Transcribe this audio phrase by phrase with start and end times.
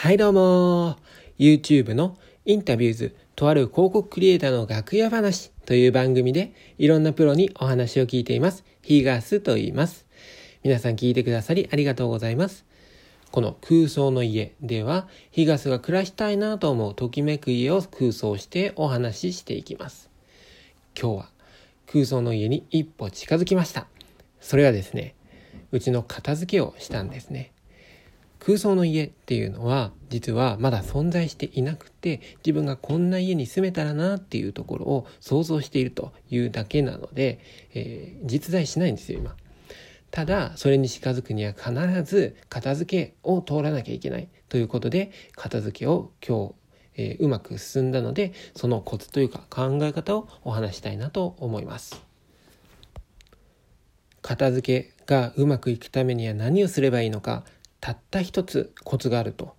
[0.00, 0.96] はいどうも
[1.38, 8.64] YouTube のインタビューズとある広告クリエイターの楽屋話という番組でいろんなプロにお話を聞いています。
[8.80, 10.06] ヒーガースと言います。
[10.62, 12.64] 皆さん聞いてくださりありがとうございます。
[13.30, 20.08] この空想の家では、ヒガスが暮らしたいなと思うときめく家を空想してお話ししていきます。
[20.98, 21.30] 今日は
[21.92, 23.86] 空想の家に一歩近づきました。
[24.40, 25.14] それはですね、
[25.72, 27.52] うちの片付けをしたんですね。
[28.40, 37.38] 空想の家っていうのは実はまだ存在していなくて自分がこんな家に住めたらなっていうところを想像しているというだけなので、
[37.74, 39.36] えー、実在しないんですよ今。
[40.10, 41.72] ただそれに近づくには必
[42.02, 46.54] ず片付けを通らなきゃいけないということで片付けを今日、
[46.96, 52.02] えー、うまく進んだのでそのコツというか考え方をお話したいなと思います。
[54.22, 57.44] 片付けがうまくいくためには何をすればいいのか
[57.80, 59.56] たった一つコツがあると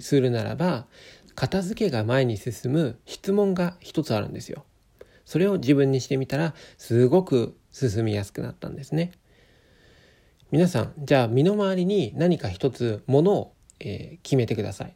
[0.00, 0.86] するならば
[1.34, 4.64] 片付けが前に進む質問が一つあるんですよ。
[5.24, 9.12] それを自分にしてみたらすごく進みやすくなったんですね。
[10.50, 14.94] 皆さんじゃあ身の回りに何か一つものを、えー、決めてください。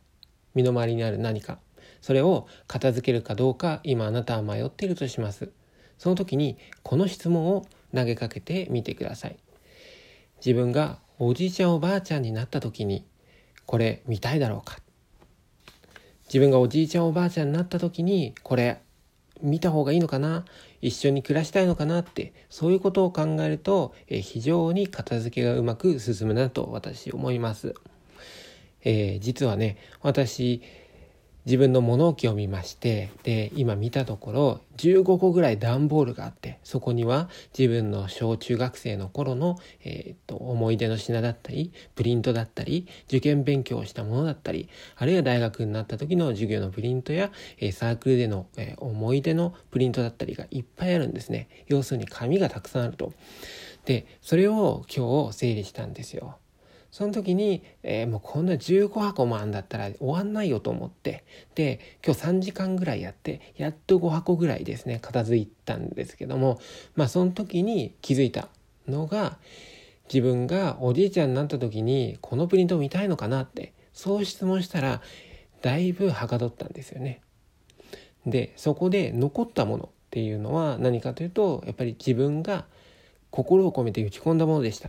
[0.55, 1.59] 身の回りにある何か
[2.03, 5.51] それを片付けるかどうか今あなたは迷っているとします。
[5.99, 9.39] その時にこの質問を投げかけてみてください。
[10.45, 13.07] 自分がおじいちゃんおばあちゃんになった時に
[13.65, 14.79] これ見たいだろうか
[16.27, 18.81] 自分がおじいちゃんおばあちゃんになった時にこれ
[19.43, 20.45] 見た方がいいのかな？
[20.81, 27.75] 一緒に暮らしたいのかなってそういうことを考えると、え非常に片付けがうまく進むなと私思います。
[28.83, 30.63] えー、実はね私
[31.47, 51.49] 自分の物置を見ましてで今見たところ15個ぐらい段ボールがあってそこには自分の小中学生の頃の、えー、っと思い出の品だったりプリントだったり受験勉強をしたものだったりあるいは大学になった時の授業のプリントや、えー、サークルでの、えー、思い出のプリントだったりがいっぱいあるんですね。
[51.69, 53.13] 要するに紙がたくさんあると。
[53.85, 56.39] でそれを今日整理したんですよ。
[56.97, 61.25] その時に、えー、もうこんな15箱もあんだったら終わんないよと思って、
[61.55, 66.59] で、今日3時間ぐらいやって、やっと5箱ぐらいですね、片付いたんですけども、
[66.95, 68.49] まあその時に気づいた
[68.89, 69.37] のが、
[70.11, 75.03] 自分がおじいちゃんになった時に、このプリント見たいのかなって、そう質問したら、
[75.61, 77.21] だいぶはかどったんですよね。
[78.25, 82.65] で、そこで残ったものっていうのは何かというと、やっぱり自分が
[83.31, 84.89] 心を込めて打ち込んだものでした。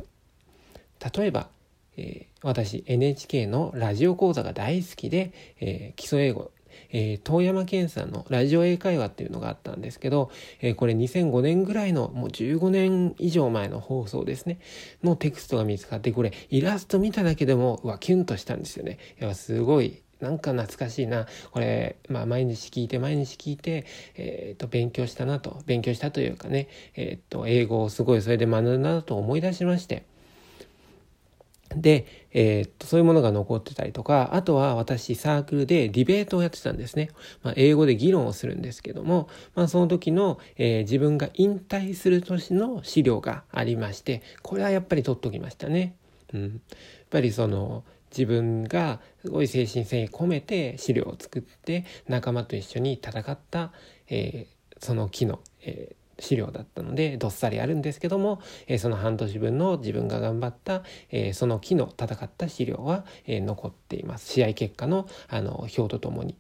[1.14, 1.50] 例えば、
[1.98, 6.52] えー、私 NHK のラジオ講座が大好きで、えー、基礎英語
[6.92, 10.32] えー、遠山健さんのラジオ英会話っていうのがあったんですけど、
[10.62, 14.60] えー、これ2005年ぐらいのもう15年以上前の放送ですね。
[15.04, 18.98] のテクストが見つかってこれイラスト見ただけでもうわキュンとしたんですよね。
[19.20, 21.28] いやすごいなんか懐かしいな。
[21.52, 30.04] これ、まあ、毎日聞いて毎日聞いて、えー、と勉強したなと勉強したというかね、えー、と英語をすごいそれで学んだなと思い出しまして。
[31.82, 37.10] で、えー、っと、そういうものが残ってたりとか、あとは私サークルでディベートをやってたんですね。
[37.44, 45.96] まあ、英語で議論をするんですけども、まあ、その時の、えー、自分が引退する年の資料がありまして、これはやっぱり取っときましたね。
[46.34, 46.42] うん。
[46.44, 46.52] やっ
[47.10, 53.74] ぱりその、自分がすごい精神性込めて資料を作って仲間と一緒に戦った、
[54.08, 66.36] えー、その木の、えー資料だったのでどっさりあるんですけども、えー、その半年分の自分が頑張った、えー、その木の戦った資料は、えー、残っています試合結果のあの表とともに。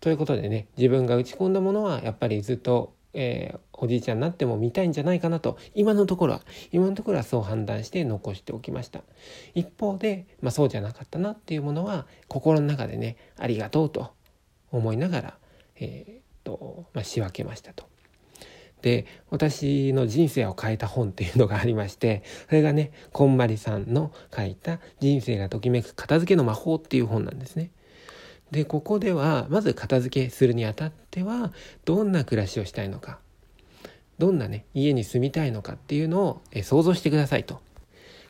[0.00, 9.02] ということでね自分が打ち込んだものはやっぱりずっと、えー、おじいちゃんになっても見たいんじゃないかなと今のところは今のところはそう判断して残しておきました
[9.54, 14.12] 一方で、まあ、そうじゃなかったなっていうものは心の中でねありがとうと
[14.70, 15.38] 思いながら、
[15.80, 17.86] えーとまあ、仕分けましたと。
[18.82, 27.70] で私の人生を変えた本っていうのがありましてそれがねこんまりさんの書いた「人生がときめく片付けの魔法」っていう本なんですね。
[28.50, 31.52] でここではまず片付けするにあたっては
[31.84, 33.18] どんな暮らしをしたいのか
[34.18, 37.60] どんなね家に住みたいのかっていうのをえ想像してくださいと。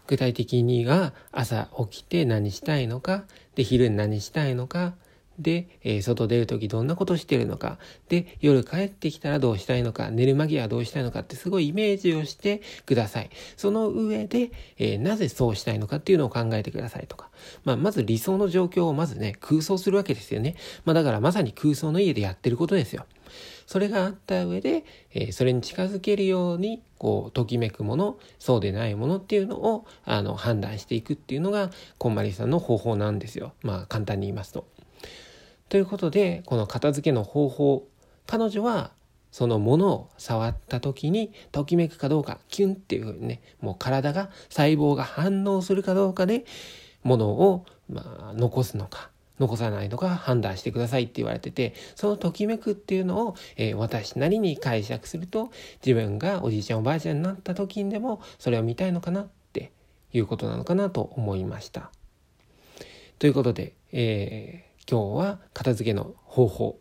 [0.08, 3.24] 具体的には朝起きて何したいのか
[3.54, 4.94] で昼に何したいのか
[5.38, 13.30] で、えー、外出る時どんなことしてるのか、で、夜帰ってきたらどうしたいのか、寝る間際はどうしたいのかってすごいイメージをしてください。
[13.56, 17.28] その上で、えー、なぜそうしたいのかっていうのを考えてくださいとか。
[17.64, 20.56] まあ、まず理想の状況をまずね、空想するわけですよね。
[20.84, 23.06] まあ、だからまさに空想の家でやってることですよ。
[23.66, 34.66] それがあった上で、えー、それに近づけるようにこうときめくものそうでないものっていうのをあの判断していくっていうのがこんまりさんの方法なんですよまあ簡単に言いますと。
[35.68, 37.88] ということでこの片付けの方法
[38.26, 38.92] 彼女は
[39.30, 46.44] そのものを触った時にときめくかどうかキュンっていうふうにねもう体が細胞が反応するかどうかで
[47.02, 55.50] ものを、まあ、残すのか残さないのか判断してくださいって言われててそのときめくっていうのを、えー、私なりに解釈すると
[55.84, 59.70] 自分がおじいちゃんおばあちゃんになった時にでもそれを見たいのかなって
[60.12, 61.90] いうことなのかなと思いました。
[63.18, 66.80] ということで、えー、今日は片付けの方法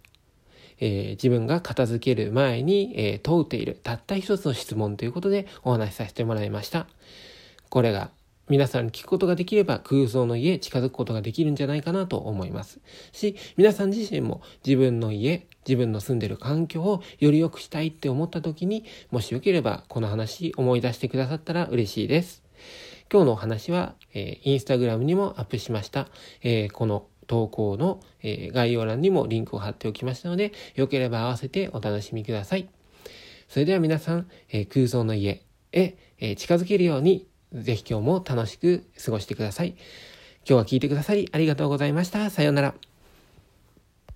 [0.79, 6.87] えー、自分が片付ける前に、えー、問うているたった一つの質問ということでお話しさせてもらいました。
[7.69, 8.11] これが
[8.49, 12.79] 皆さんに聞くことができれば空想の家近づくことができるんじゃないかなと思います。
[13.11, 22.41] し、皆さん自身も自分の家、自分の住んでる環境をより良くしたいって思った時に、もしよければこの話思い出してくださったら嬉しいです。
[23.11, 26.07] 今日のお話は、えー、インスタグラムにもアップしました。
[26.41, 32.67] えー、この投稿の、え概要欄にもリンクを貼っておきましたので、よければ合わせてお楽しみください。
[33.47, 39.69] それでは皆さん、え空想の家へ、え近づけるように、ぜひ今日も楽しく過ごしてください。
[39.69, 39.77] 今
[40.45, 42.29] 日は聞いてくださりありがとうございました。
[42.29, 42.86] さようなら。